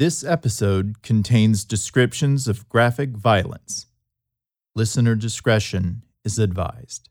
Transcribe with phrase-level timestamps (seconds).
[0.00, 3.84] This episode contains descriptions of graphic violence.
[4.74, 7.10] Listener discretion is advised.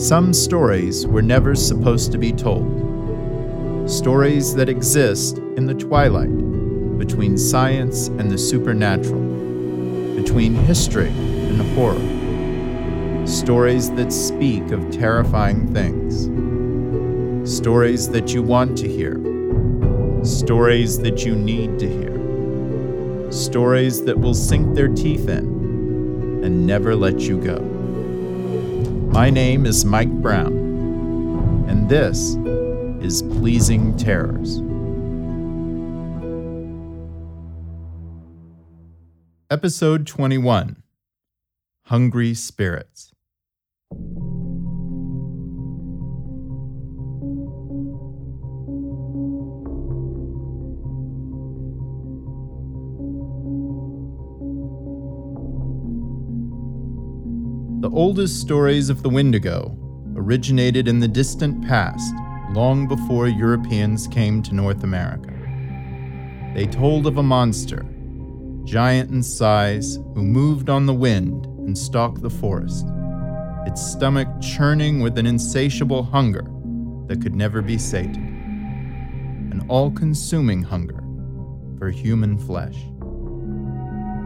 [0.00, 3.90] Some stories were never supposed to be told.
[3.90, 6.34] Stories that exist in the twilight
[6.96, 9.20] between science and the supernatural,
[10.16, 12.19] between history and horror.
[13.26, 16.24] Stories that speak of terrifying things.
[17.50, 19.14] Stories that you want to hear.
[20.24, 23.30] Stories that you need to hear.
[23.30, 25.44] Stories that will sink their teeth in
[26.42, 27.60] and never let you go.
[29.12, 30.52] My name is Mike Brown,
[31.68, 32.36] and this
[33.04, 34.62] is Pleasing Terrors.
[39.50, 40.82] Episode 21
[41.90, 43.10] Hungry Spirits.
[57.80, 59.76] The oldest stories of the Wendigo
[60.14, 62.14] originated in the distant past,
[62.52, 65.34] long before Europeans came to North America.
[66.54, 67.84] They told of a monster,
[68.62, 72.84] giant in size, who moved on the wind and stalked the forest,
[73.64, 76.50] its stomach churning with an insatiable hunger
[77.06, 81.00] that could never be sated, an all consuming hunger
[81.78, 82.74] for human flesh.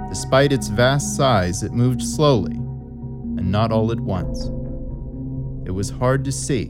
[0.09, 4.47] Despite its vast size, it moved slowly and not all at once.
[5.67, 6.69] It was hard to see,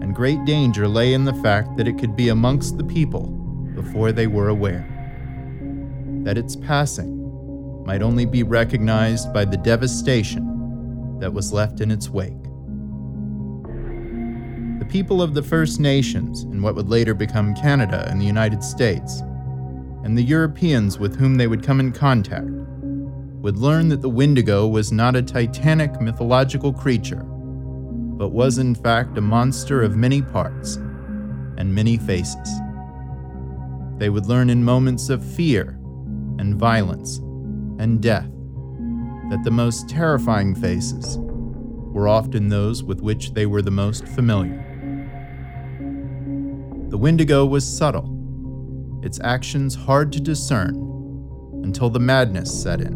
[0.00, 3.26] and great danger lay in the fact that it could be amongst the people
[3.74, 4.86] before they were aware.
[6.22, 7.21] That its passing
[7.84, 12.42] might only be recognized by the devastation that was left in its wake.
[14.78, 18.62] The people of the First Nations in what would later become Canada and the United
[18.62, 19.20] States,
[20.04, 22.48] and the Europeans with whom they would come in contact,
[23.42, 29.18] would learn that the Wendigo was not a titanic mythological creature, but was in fact
[29.18, 30.76] a monster of many parts
[31.56, 32.50] and many faces.
[33.98, 35.78] They would learn in moments of fear
[36.38, 37.20] and violence
[37.82, 38.30] and death
[39.28, 44.62] that the most terrifying faces were often those with which they were the most familiar.
[46.90, 50.76] The Wendigo was subtle, its actions hard to discern
[51.64, 52.94] until the madness set in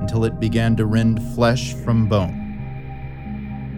[0.00, 2.36] until it began to rend flesh from bone.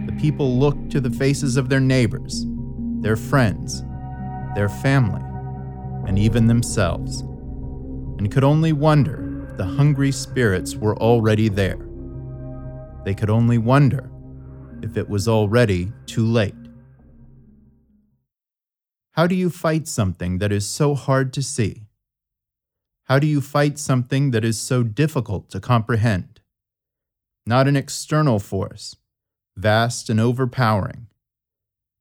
[0.05, 2.45] The people looked to the faces of their neighbors,
[3.01, 3.83] their friends,
[4.53, 5.23] their family,
[6.07, 7.21] and even themselves,
[8.19, 9.22] and could only wonder
[9.57, 11.79] the hungry spirits were already there.
[13.05, 14.09] They could only wonder
[14.81, 16.55] if it was already too late.
[19.11, 21.83] How do you fight something that is so hard to see?
[23.03, 26.41] How do you fight something that is so difficult to comprehend?
[27.45, 28.95] Not an external force,
[29.55, 31.07] vast and overpowering,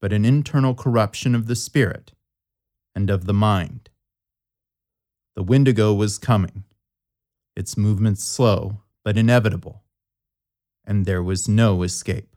[0.00, 2.12] but an internal corruption of the spirit
[2.94, 3.90] and of the mind.
[5.34, 6.64] The Wendigo was coming,
[7.56, 9.82] its movements slow but inevitable,
[10.84, 12.28] and there was no escape.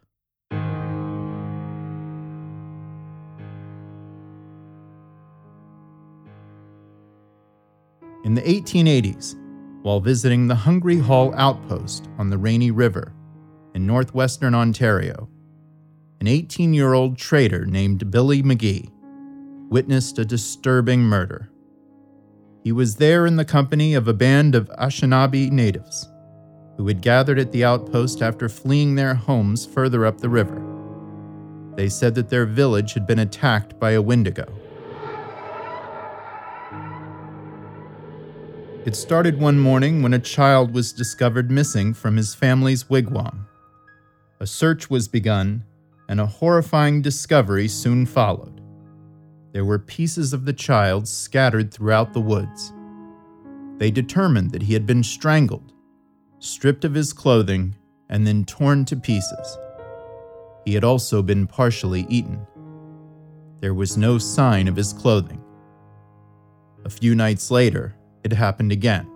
[8.24, 9.36] In the 1880s,
[9.84, 13.14] while visiting the Hungry Hall outpost on the Rainy River
[13.76, 15.30] in northwestern Ontario,
[16.20, 18.92] an 18 year old trader named Billy McGee
[19.70, 21.52] witnessed a disturbing murder.
[22.66, 26.10] He was there in the company of a band of Anishinaabe natives
[26.78, 30.64] who had gathered at the outpost after fleeing their homes further up the river.
[31.76, 34.52] They said that their village had been attacked by a wendigo.
[38.84, 43.46] It started one morning when a child was discovered missing from his family's wigwam.
[44.40, 45.64] A search was begun,
[46.10, 48.55] and a horrifying discovery soon followed.
[49.56, 52.74] There were pieces of the child scattered throughout the woods.
[53.78, 55.72] They determined that he had been strangled,
[56.40, 57.78] stripped of his clothing,
[58.10, 59.58] and then torn to pieces.
[60.66, 62.46] He had also been partially eaten.
[63.62, 65.42] There was no sign of his clothing.
[66.84, 69.10] A few nights later, it happened again.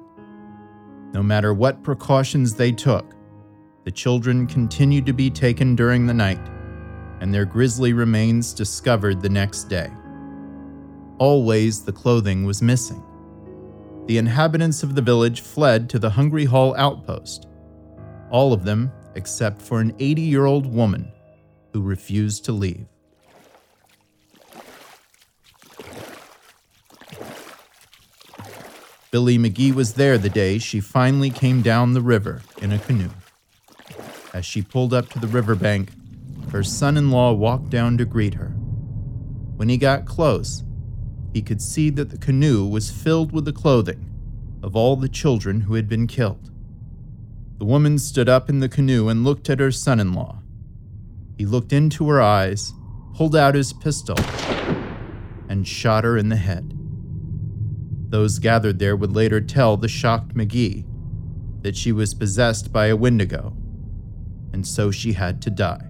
[1.11, 3.13] No matter what precautions they took,
[3.83, 6.39] the children continued to be taken during the night,
[7.19, 9.91] and their grisly remains discovered the next day.
[11.19, 13.03] Always the clothing was missing.
[14.07, 17.45] The inhabitants of the village fled to the Hungry Hall outpost,
[18.31, 21.11] all of them except for an 80 year old woman
[21.73, 22.85] who refused to leave.
[29.11, 33.09] Billy McGee was there the day she finally came down the river in a canoe.
[34.33, 35.91] As she pulled up to the riverbank,
[36.51, 38.49] her son in law walked down to greet her.
[39.57, 40.63] When he got close,
[41.33, 44.05] he could see that the canoe was filled with the clothing
[44.63, 46.51] of all the children who had been killed.
[47.59, 50.39] The woman stood up in the canoe and looked at her son in law.
[51.37, 52.73] He looked into her eyes,
[53.13, 54.17] pulled out his pistol,
[55.47, 56.73] and shot her in the head.
[58.09, 60.85] Those gathered there would later tell the shocked McGee
[61.61, 63.55] that she was possessed by a wendigo,
[64.53, 65.88] and so she had to die.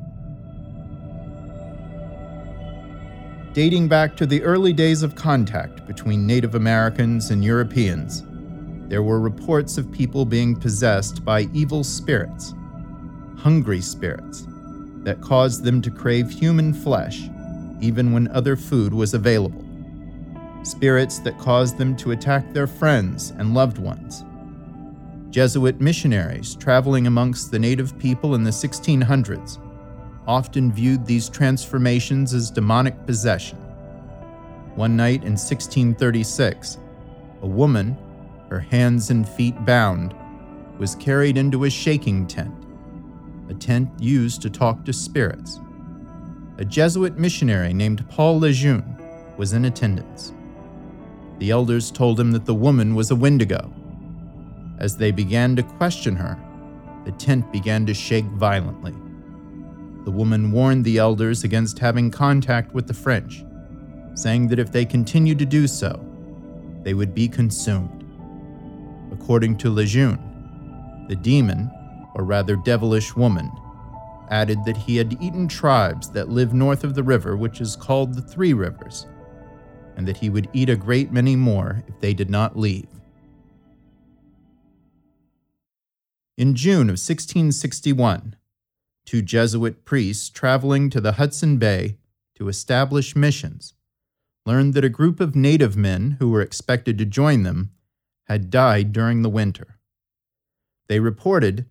[3.54, 8.24] Dating back to the early days of contact between Native Americans and Europeans,
[8.88, 12.54] there were reports of people being possessed by evil spirits,
[13.38, 14.46] hungry spirits,
[15.04, 17.30] that caused them to crave human flesh
[17.81, 19.66] even when other food was available
[20.63, 24.25] spirits that caused them to attack their friends and loved ones.
[25.30, 29.57] Jesuit missionaries traveling amongst the native people in the 1600s
[30.30, 33.58] often viewed these transformations as demonic possession.
[34.76, 36.78] One night in 1636,
[37.42, 37.98] a woman,
[38.52, 40.14] her hands and feet bound,
[40.78, 42.54] was carried into a shaking tent,
[43.50, 45.60] a tent used to talk to spirits.
[46.60, 48.98] A Jesuit missionary named Paul Lejeune
[49.36, 50.32] was in attendance.
[51.40, 53.74] The elders told him that the woman was a wendigo.
[54.78, 56.38] As they began to question her,
[57.06, 58.94] the tent began to shake violently.
[60.10, 63.46] The woman warned the elders against having contact with the French,
[64.16, 66.04] saying that if they continued to do so,
[66.82, 68.04] they would be consumed.
[69.12, 71.70] According to Lejeune, the demon,
[72.16, 73.52] or rather devilish woman,
[74.32, 78.16] added that he had eaten tribes that live north of the river, which is called
[78.16, 79.06] the Three Rivers,
[79.96, 82.90] and that he would eat a great many more if they did not leave.
[86.36, 88.38] In June of 1661,
[89.10, 91.98] two Jesuit priests traveling to the Hudson Bay
[92.36, 93.74] to establish missions
[94.46, 97.72] learned that a group of native men who were expected to join them
[98.28, 99.80] had died during the winter.
[100.90, 101.66] They reported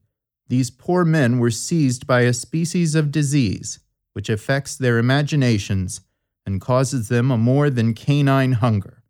[0.48, 3.78] these poor men were seized by a species of disease
[4.14, 6.00] which affects their imaginations
[6.44, 9.04] and causes them a more than canine hunger.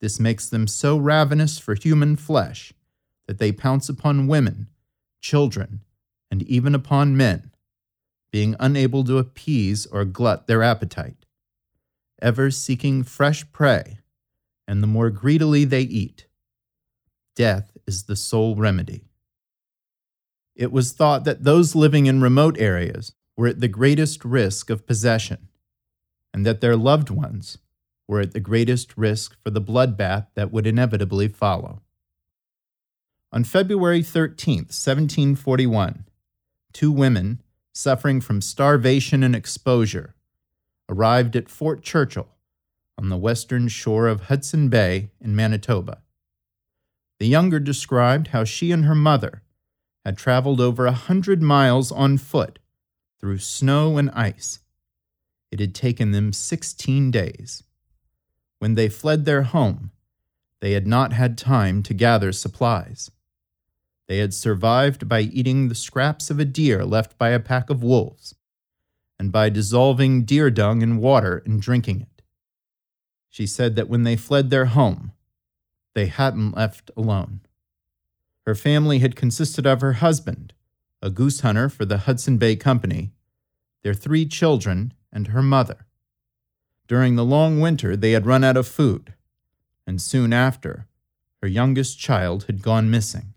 [0.00, 2.72] This makes them so ravenous for human flesh
[3.26, 4.68] that they pounce upon women,
[5.20, 5.80] children,
[6.34, 7.52] and even upon men,
[8.32, 11.26] being unable to appease or glut their appetite,
[12.20, 14.00] ever seeking fresh prey,
[14.66, 16.26] and the more greedily they eat.
[17.36, 19.04] Death is the sole remedy.
[20.56, 24.88] It was thought that those living in remote areas were at the greatest risk of
[24.88, 25.46] possession
[26.32, 27.58] and that their loved ones
[28.08, 31.80] were at the greatest risk for the bloodbath that would inevitably follow.
[33.30, 36.06] On February 13, 1741,
[36.74, 37.40] two women
[37.72, 40.14] suffering from starvation and exposure
[40.90, 42.28] arrived at Fort Churchill
[42.98, 46.02] on the western shore of Hudson Bay in Manitoba.
[47.18, 49.42] The younger described how she and her mother
[50.04, 52.58] had traveled over a hundred miles on foot
[53.18, 54.60] through snow and ice
[55.54, 57.62] it had taken them 16 days.
[58.58, 59.92] When they fled their home,
[60.60, 63.08] they had not had time to gather supplies.
[64.06, 67.82] They had survived by eating the scraps of a deer left by a pack of
[67.82, 68.34] wolves,
[69.18, 72.22] and by dissolving deer dung in water and drinking it.
[73.30, 75.12] She said that when they fled their home,
[75.94, 77.40] they hadn't left alone.
[78.46, 80.52] Her family had consisted of her husband,
[81.00, 83.12] a goose hunter for the Hudson Bay Company,
[83.82, 85.86] their three children, and her mother.
[86.86, 89.14] During the long winter, they had run out of food,
[89.86, 90.86] and soon after,
[91.40, 93.33] her youngest child had gone missing.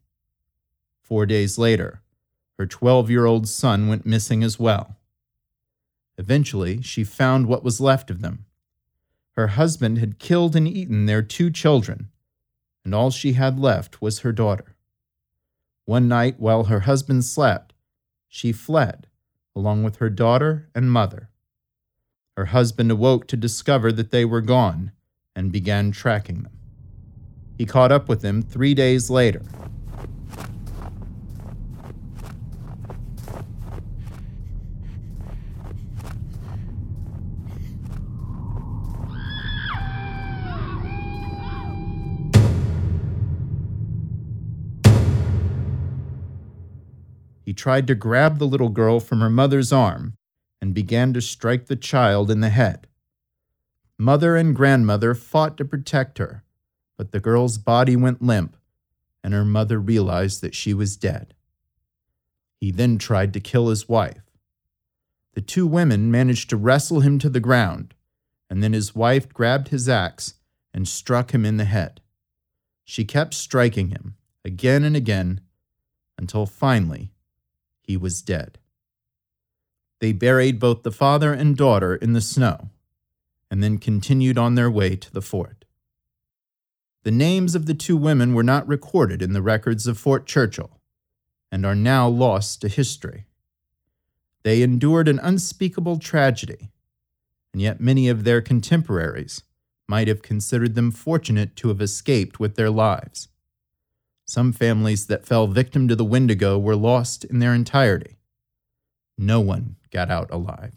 [1.07, 2.01] Four days later,
[2.59, 4.97] her 12 year old son went missing as well.
[6.17, 8.43] Eventually, she found what was left of them.
[9.37, 12.09] Her husband had killed and eaten their two children,
[12.83, 14.75] and all she had left was her daughter.
[15.85, 17.73] One night, while her husband slept,
[18.27, 19.07] she fled,
[19.55, 21.29] along with her daughter and mother.
[22.35, 24.91] Her husband awoke to discover that they were gone
[25.33, 26.57] and began tracking them.
[27.57, 29.43] He caught up with them three days later.
[47.57, 50.15] Tried to grab the little girl from her mother's arm
[50.61, 52.87] and began to strike the child in the head.
[53.97, 56.43] Mother and grandmother fought to protect her,
[56.97, 58.55] but the girl's body went limp,
[59.23, 61.33] and her mother realized that she was dead.
[62.59, 64.21] He then tried to kill his wife.
[65.33, 67.93] The two women managed to wrestle him to the ground,
[68.49, 70.35] and then his wife grabbed his axe
[70.73, 72.01] and struck him in the head.
[72.83, 75.41] She kept striking him again and again
[76.17, 77.11] until finally
[77.87, 78.59] he was dead.
[79.99, 82.69] They buried both the father and daughter in the snow
[83.49, 85.65] and then continued on their way to the fort.
[87.03, 90.77] The names of the two women were not recorded in the records of Fort Churchill
[91.49, 93.25] and are now lost to history.
[94.43, 96.69] They endured an unspeakable tragedy,
[97.53, 99.43] and yet many of their contemporaries
[99.87, 103.29] might have considered them fortunate to have escaped with their lives.
[104.29, 108.17] Some families that fell victim to the Wendigo were lost in their entirety.
[109.17, 110.73] No one got out alive.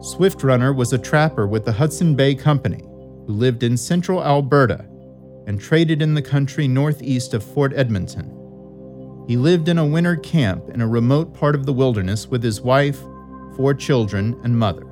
[0.00, 2.84] Swift Runner was a trapper with the Hudson Bay Company
[3.26, 4.86] who lived in central Alberta
[5.48, 8.32] and traded in the country northeast of Fort Edmonton.
[9.26, 12.60] He lived in a winter camp in a remote part of the wilderness with his
[12.60, 13.00] wife,
[13.56, 14.86] four children, and mother.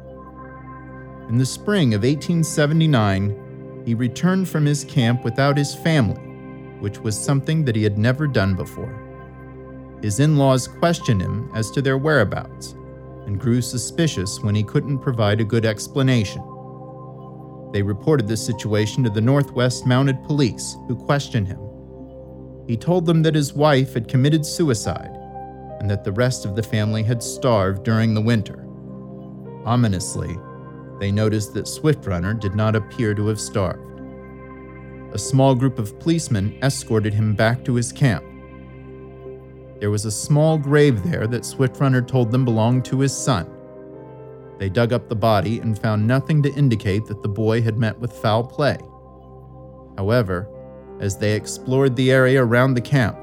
[1.29, 3.44] In the spring of 1879,
[3.85, 6.21] he returned from his camp without his family,
[6.81, 9.01] which was something that he had never done before.
[10.03, 12.75] His in laws questioned him as to their whereabouts
[13.27, 16.43] and grew suspicious when he couldn't provide a good explanation.
[17.73, 21.61] They reported the situation to the Northwest Mounted Police, who questioned him.
[22.67, 25.11] He told them that his wife had committed suicide
[25.81, 28.65] and that the rest of the family had starved during the winter.
[29.65, 30.37] Ominously,
[30.99, 34.01] they noticed that Swiftrunner did not appear to have starved.
[35.13, 38.25] A small group of policemen escorted him back to his camp.
[39.81, 43.51] There was a small grave there that Swiftrunner told them belonged to his son.
[44.59, 47.99] They dug up the body and found nothing to indicate that the boy had met
[47.99, 48.79] with foul play.
[49.97, 50.49] However,
[51.01, 53.19] as they explored the area around the camp,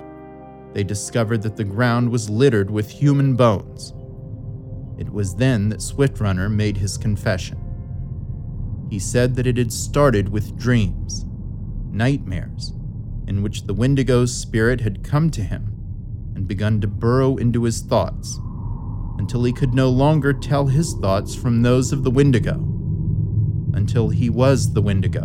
[0.73, 3.93] they discovered that the ground was littered with human bones.
[5.01, 7.57] It was then that Swiftrunner made his confession.
[8.87, 11.25] He said that it had started with dreams,
[11.89, 12.73] nightmares,
[13.25, 15.75] in which the Wendigo's spirit had come to him
[16.35, 18.39] and begun to burrow into his thoughts
[19.17, 22.53] until he could no longer tell his thoughts from those of the Wendigo,
[23.73, 25.23] until he was the Wendigo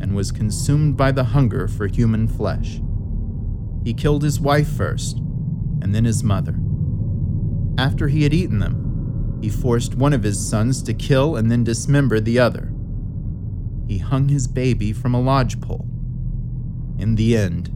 [0.00, 2.80] and was consumed by the hunger for human flesh.
[3.84, 5.18] He killed his wife first,
[5.82, 6.58] and then his mother.
[7.80, 11.64] After he had eaten them, he forced one of his sons to kill and then
[11.64, 12.70] dismember the other.
[13.88, 15.88] He hung his baby from a lodgepole.
[16.98, 17.72] In the end,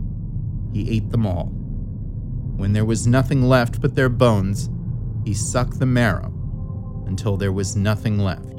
[0.74, 1.46] he ate them all.
[1.46, 4.68] When there was nothing left but their bones,
[5.24, 6.30] he sucked the marrow
[7.06, 8.50] until there was nothing left.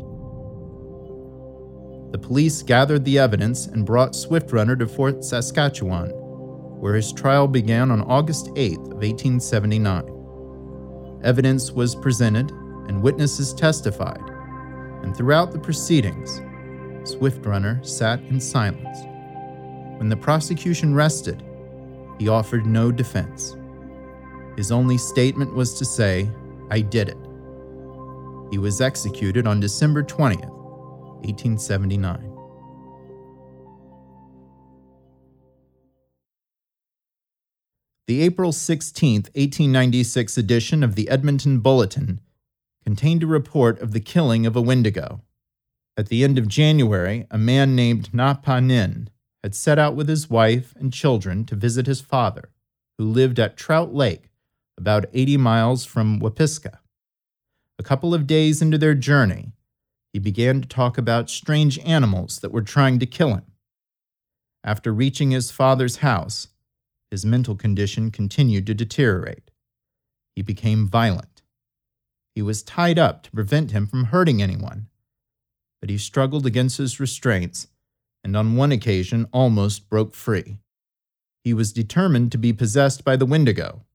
[2.12, 7.92] The police gathered the evidence and brought Swiftrunner to Fort Saskatchewan, where his trial began
[7.92, 10.15] on August 8, of 1879.
[11.26, 12.52] Evidence was presented
[12.88, 14.22] and witnesses testified,
[15.02, 16.40] and throughout the proceedings,
[17.04, 19.00] Swift Runner sat in silence.
[19.98, 21.44] When the prosecution rested,
[22.20, 23.58] he offered no defense.
[24.56, 26.30] His only statement was to say,
[26.70, 27.18] I did it.
[28.52, 30.48] He was executed on December 20th,
[31.26, 32.35] 1879.
[38.08, 42.22] The April 16, 1896 edition of the Edmonton Bulletin
[42.84, 45.22] contained a report of the killing of a Wendigo.
[45.98, 49.10] At the end of January, a man named Na Pa Nin
[49.42, 52.52] had set out with his wife and children to visit his father,
[53.00, 54.30] who lived at Trout Lake,
[54.78, 56.78] about 80 miles from Wapiska.
[57.80, 59.54] A couple of days into their journey,
[60.14, 63.52] he began to talk about strange animals that were trying to kill him.
[64.64, 66.50] After reaching his father's house,
[67.16, 69.50] his mental condition continued to deteriorate.
[70.36, 71.44] He became violent.
[72.34, 74.88] He was tied up to prevent him from hurting anyone,
[75.80, 77.70] but he struggled against his restraints
[78.22, 80.58] and on one occasion almost broke free.
[81.42, 83.86] He was determined to be possessed by the Wendigo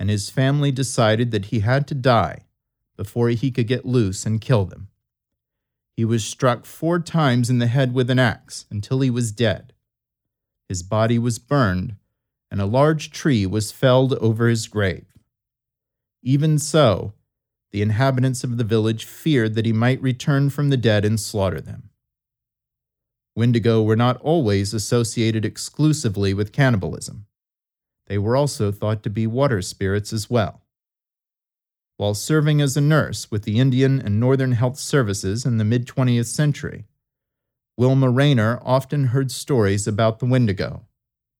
[0.00, 2.46] and his family decided that he had to die
[2.96, 4.88] before he could get loose and kill them.
[5.98, 9.74] He was struck four times in the head with an axe until he was dead.
[10.66, 11.96] His body was burned,
[12.50, 15.06] and a large tree was felled over his grave.
[16.22, 17.12] Even so,
[17.72, 21.60] the inhabitants of the village feared that he might return from the dead and slaughter
[21.60, 21.90] them.
[23.36, 27.26] Wendigo were not always associated exclusively with cannibalism.
[28.06, 30.62] They were also thought to be water spirits as well.
[31.96, 35.86] While serving as a nurse with the Indian and Northern Health Services in the mid
[35.86, 36.86] 20th century,
[37.76, 40.86] Wilma Raynor often heard stories about the Wendigo,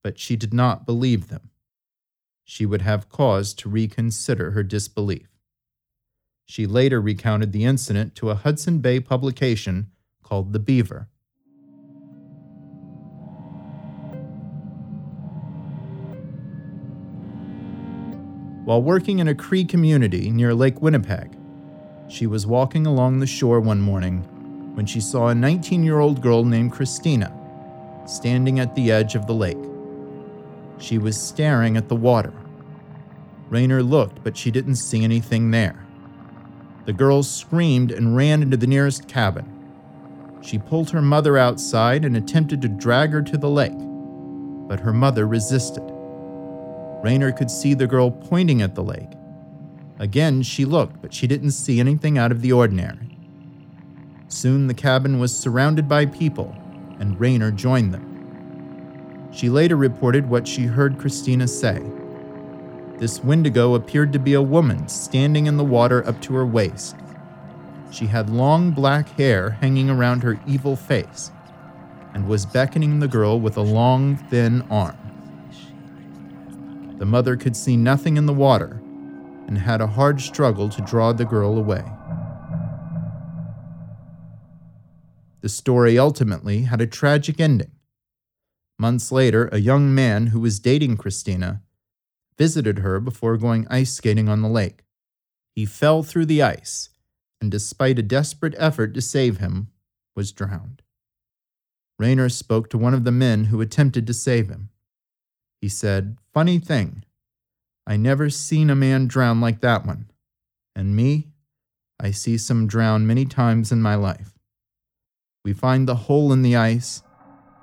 [0.04, 1.50] but she did not believe them.
[2.44, 5.28] She would have cause to reconsider her disbelief.
[6.44, 9.90] She later recounted the incident to a Hudson Bay publication
[10.22, 11.08] called The Beaver.
[18.66, 21.34] While working in a Cree community near Lake Winnipeg,
[22.08, 24.18] she was walking along the shore one morning
[24.74, 27.32] when she saw a 19 year old girl named Christina
[28.06, 29.73] standing at the edge of the lake.
[30.78, 32.32] She was staring at the water.
[33.48, 35.86] Rayner looked, but she didn't see anything there.
[36.86, 39.50] The girl screamed and ran into the nearest cabin.
[40.42, 43.72] She pulled her mother outside and attempted to drag her to the lake,
[44.68, 45.82] but her mother resisted.
[47.02, 49.10] Rayner could see the girl pointing at the lake.
[49.98, 53.16] Again, she looked, but she didn't see anything out of the ordinary.
[54.28, 56.54] Soon the cabin was surrounded by people,
[56.98, 58.13] and Rayner joined them.
[59.34, 61.82] She later reported what she heard Christina say.
[62.98, 66.94] This Wendigo appeared to be a woman standing in the water up to her waist.
[67.90, 71.32] She had long black hair hanging around her evil face
[72.14, 74.96] and was beckoning the girl with a long, thin arm.
[76.98, 78.80] The mother could see nothing in the water
[79.48, 81.84] and had a hard struggle to draw the girl away.
[85.40, 87.72] The story ultimately had a tragic ending.
[88.78, 91.62] Months later, a young man who was dating Christina
[92.36, 94.84] visited her before going ice skating on the lake.
[95.54, 96.90] He fell through the ice
[97.40, 99.68] and, despite a desperate effort to save him,
[100.16, 100.82] was drowned.
[101.98, 104.70] Raynor spoke to one of the men who attempted to save him.
[105.60, 107.04] He said, Funny thing,
[107.86, 110.10] I never seen a man drown like that one.
[110.74, 111.28] And me,
[112.00, 114.32] I see some drown many times in my life.
[115.44, 117.02] We find the hole in the ice,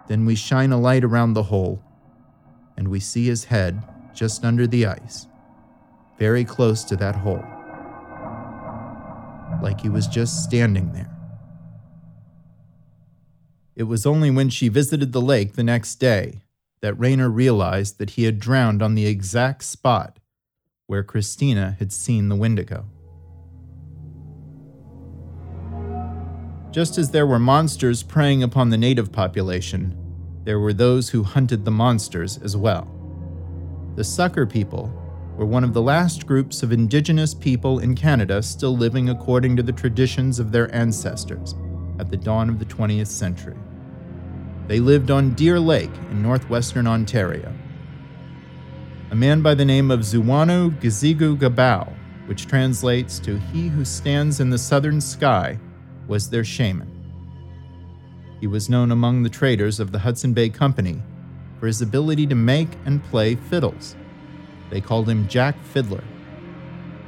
[0.08, 1.84] then we shine a light around the hole,
[2.78, 3.82] and we see his head
[4.14, 5.28] just under the ice,
[6.18, 7.44] very close to that hole,
[9.62, 11.10] like he was just standing there.
[13.76, 16.42] It was only when she visited the lake the next day
[16.82, 20.20] that Rayner realized that he had drowned on the exact spot
[20.88, 22.86] where Christina had seen the Wendigo.
[26.72, 29.98] Just as there were monsters preying upon the native population,
[30.46, 32.88] there were those who hunted the monsters as well.
[33.96, 34.90] The Sucker people
[35.36, 39.64] were one of the last groups of indigenous people in Canada still living according to
[39.64, 41.56] the traditions of their ancestors
[42.00, 43.58] at the dawn of the 20th century.
[44.68, 47.54] They lived on Deer Lake in northwestern Ontario.
[49.12, 51.94] A man by the name of Zuwanu Gizigu Gabao,
[52.28, 55.60] which translates to He who stands in the southern sky,
[56.08, 56.90] was their shaman.
[58.40, 61.02] He was known among the traders of the Hudson Bay Company
[61.60, 63.96] for his ability to make and play fiddles.
[64.72, 66.04] They called him Jack Fiddler.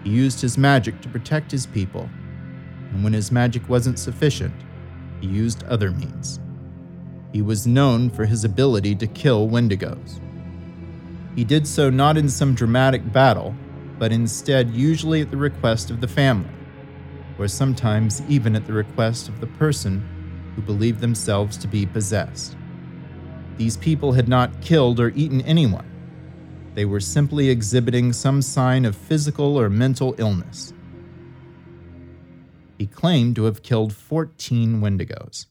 [0.03, 2.10] He used his magic to protect his people,
[2.91, 4.53] and when his magic wasn't sufficient,
[5.21, 6.39] he used other means.
[7.32, 10.19] He was known for his ability to kill wendigos.
[11.36, 13.56] He did so not in some dramatic battle,
[13.97, 16.49] but instead usually at the request of the family,
[17.37, 20.03] or sometimes even at the request of the person
[20.55, 22.55] who believed themselves to be possessed.
[23.57, 25.89] These people had not killed or eaten anyone.
[26.73, 30.73] They were simply exhibiting some sign of physical or mental illness.
[32.77, 35.45] He claimed to have killed 14 wendigos.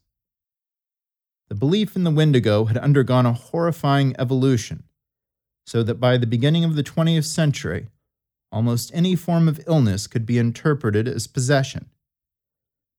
[1.49, 4.85] The belief in the Wendigo had undergone a horrifying evolution,
[5.67, 7.89] so that by the beginning of the 20th century,
[8.53, 11.87] almost any form of illness could be interpreted as possession.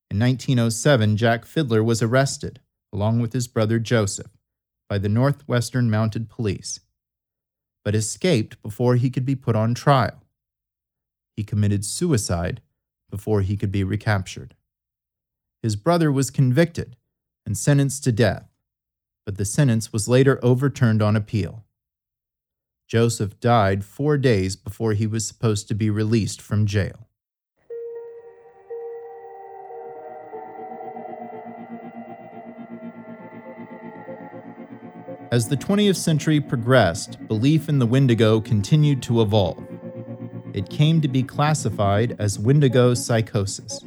[0.10, 2.60] In 1907, Jack Fiddler was arrested,
[2.92, 4.32] along with his brother Joseph,
[4.90, 6.80] by the Northwestern Mounted Police,
[7.86, 10.24] but escaped before he could be put on trial.
[11.36, 12.62] He committed suicide
[13.10, 14.56] before he could be recaptured.
[15.62, 16.96] His brother was convicted
[17.46, 18.50] and sentenced to death,
[19.26, 21.64] but the sentence was later overturned on appeal.
[22.88, 27.08] Joseph died four days before he was supposed to be released from jail.
[35.32, 39.66] As the 20th century progressed, belief in the Wendigo continued to evolve.
[40.54, 43.84] It came to be classified as Wendigo psychosis,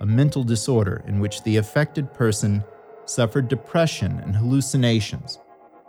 [0.00, 2.64] a mental disorder in which the affected person
[3.04, 5.38] suffered depression and hallucinations,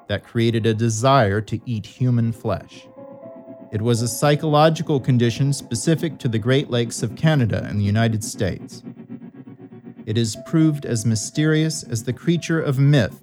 [0.07, 2.87] that created a desire to eat human flesh.
[3.71, 8.23] It was a psychological condition specific to the Great Lakes of Canada and the United
[8.23, 8.83] States.
[10.05, 13.21] It is proved as mysterious as the creature of myth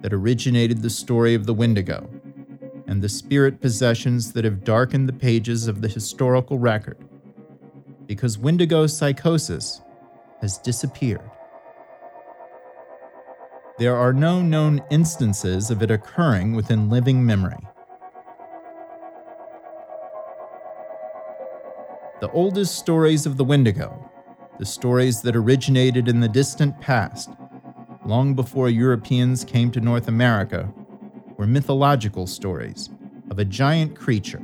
[0.00, 2.08] that originated the story of the Wendigo
[2.86, 6.98] and the spirit possessions that have darkened the pages of the historical record.
[8.06, 9.80] Because Wendigo psychosis
[10.40, 11.31] has disappeared.
[13.78, 17.66] There are no known instances of it occurring within living memory.
[22.20, 24.10] The oldest stories of the Wendigo,
[24.58, 27.30] the stories that originated in the distant past,
[28.04, 30.72] long before Europeans came to North America,
[31.38, 32.90] were mythological stories
[33.30, 34.42] of a giant creature,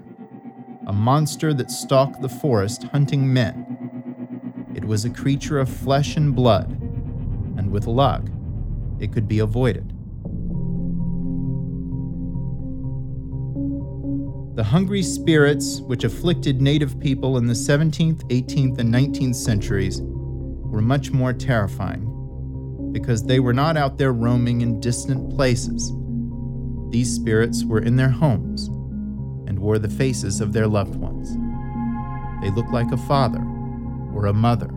[0.86, 4.64] a monster that stalked the forest hunting men.
[4.74, 6.70] It was a creature of flesh and blood,
[7.58, 8.22] and with luck,
[9.00, 9.92] it could be avoided.
[14.56, 20.82] The hungry spirits which afflicted native people in the 17th, 18th, and 19th centuries were
[20.82, 22.04] much more terrifying
[22.92, 25.92] because they were not out there roaming in distant places.
[26.90, 28.66] These spirits were in their homes
[29.46, 31.36] and wore the faces of their loved ones.
[32.42, 33.44] They looked like a father,
[34.14, 34.70] or a mother,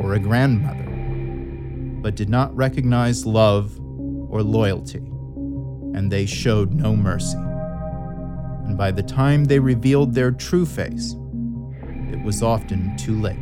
[0.00, 0.91] or a grandmother,
[2.02, 3.78] but did not recognize love
[4.28, 7.38] or loyalty, and they showed no mercy.
[7.38, 11.14] And by the time they revealed their true face,
[12.10, 13.38] it was often too late.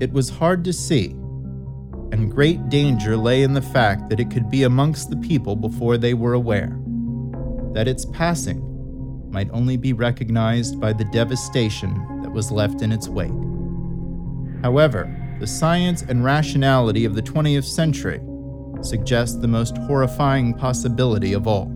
[0.00, 1.08] It was hard to see,
[2.12, 5.98] and great danger lay in the fact that it could be amongst the people before
[5.98, 6.78] they were aware,
[7.74, 8.66] that its passing
[9.30, 13.30] might only be recognized by the devastation that was left in its wake.
[14.62, 18.20] However, the science and rationality of the 20th century
[18.82, 21.74] suggest the most horrifying possibility of all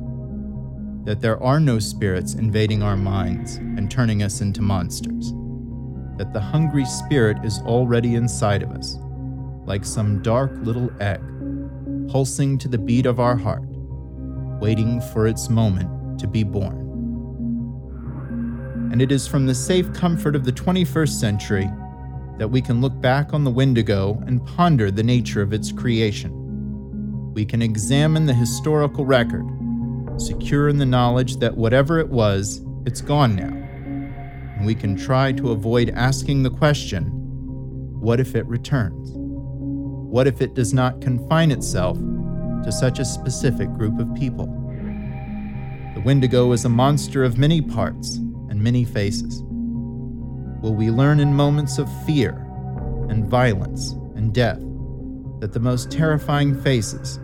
[1.04, 5.32] that there are no spirits invading our minds and turning us into monsters,
[6.18, 8.98] that the hungry spirit is already inside of us,
[9.64, 11.22] like some dark little egg,
[12.08, 13.64] pulsing to the beat of our heart,
[14.60, 16.80] waiting for its moment to be born.
[18.92, 21.70] And it is from the safe comfort of the 21st century
[22.38, 26.32] that we can look back on the Wendigo and ponder the nature of its creation.
[27.32, 29.46] We can examine the historical record,
[30.16, 33.52] secure in the knowledge that whatever it was, it's gone now.
[34.56, 37.10] And we can try to avoid asking the question
[38.00, 39.12] what if it returns?
[39.14, 44.46] What if it does not confine itself to such a specific group of people?
[45.94, 49.42] The Wendigo is a monster of many parts and many faces
[50.64, 52.30] will we learn in moments of fear
[53.10, 54.58] and violence and death
[55.38, 57.18] that the most terrifying faces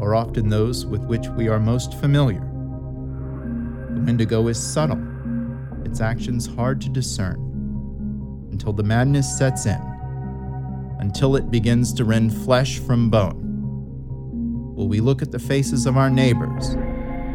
[0.00, 2.40] are often those with which we are most familiar.
[2.40, 4.98] The Wendigo is subtle,
[5.84, 7.36] its actions hard to discern,
[8.50, 9.82] until the madness sets in,
[11.00, 14.72] until it begins to rend flesh from bone.
[14.74, 16.76] Will we look at the faces of our neighbors,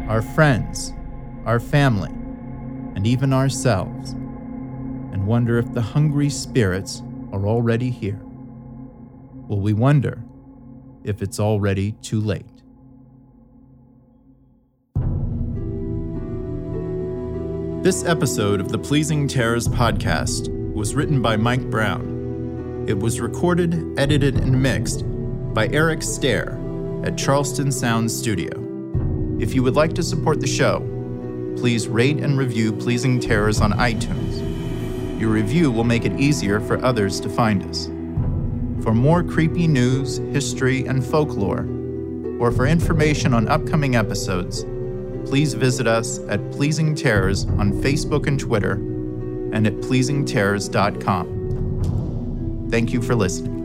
[0.08, 0.92] our friends,
[1.46, 2.10] our family,
[2.96, 4.16] and even ourselves?
[5.12, 8.20] And wonder if the hungry spirits are already here?
[9.48, 10.22] Will we wonder
[11.04, 12.46] if it's already too late?
[17.82, 22.84] This episode of the Pleasing Terrors podcast was written by Mike Brown.
[22.86, 25.02] It was recorded, edited, and mixed
[25.54, 26.60] by Eric Stair
[27.04, 28.50] at Charleston Sound Studio.
[29.40, 30.80] If you would like to support the show,
[31.56, 34.29] please rate and review Pleasing Terrors on iTunes
[35.20, 37.88] your review will make it easier for others to find us.
[38.82, 41.66] For more creepy news, history, and folklore,
[42.40, 44.64] or for information on upcoming episodes,
[45.28, 48.72] please visit us at Pleasing Terrors on Facebook and Twitter
[49.52, 52.70] and at pleasingterrors.com.
[52.70, 53.59] Thank you for listening.